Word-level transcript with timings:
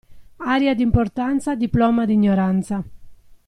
Aria 0.53 0.73
d'importanza, 0.73 1.53
diploma 1.55 2.05
di 2.05 2.13
ignoranza. 2.13 2.83